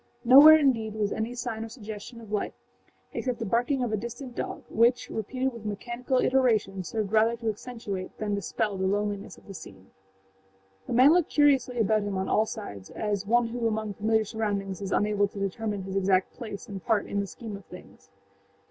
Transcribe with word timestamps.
Nowhere, 0.25 0.57
indeed, 0.57 0.95
was 0.95 1.11
any 1.13 1.35
sign 1.35 1.63
or 1.63 1.69
suggestion 1.69 2.21
of 2.21 2.31
life 2.31 2.55
except 3.13 3.37
the 3.37 3.45
barking 3.45 3.83
of 3.83 3.91
a 3.91 3.95
distant 3.97 4.33
dog, 4.35 4.63
which, 4.67 5.11
repeated 5.11 5.53
with 5.53 5.63
mechanical 5.63 6.17
iteration, 6.17 6.83
served 6.83 7.11
rather 7.11 7.35
to 7.35 7.49
accentuate 7.49 8.17
than 8.17 8.33
dispel 8.33 8.77
the 8.77 8.87
loneliness 8.87 9.37
of 9.37 9.45
the 9.45 9.53
scene. 9.53 9.91
The 10.87 10.93
man 10.93 11.11
looked 11.13 11.29
curiously 11.29 11.77
about 11.77 12.01
him 12.01 12.17
on 12.17 12.27
all 12.27 12.47
sides, 12.47 12.89
as 12.89 13.27
one 13.27 13.49
who 13.49 13.67
among 13.67 13.93
familiar 13.93 14.25
surroundings 14.25 14.81
is 14.81 14.91
unable 14.91 15.27
to 15.27 15.39
determine 15.39 15.83
his 15.83 15.95
exact 15.95 16.33
place 16.33 16.67
and 16.67 16.83
part 16.83 17.05
in 17.05 17.19
the 17.19 17.27
scheme 17.27 17.55
of 17.55 17.65
things. 17.65 18.09